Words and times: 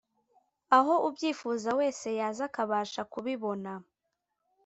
aho 0.77 0.93
ubyifuza 1.07 1.69
wese 1.79 2.07
yaza 2.19 2.43
akabasha 2.49 3.01
kubibona 3.11 3.71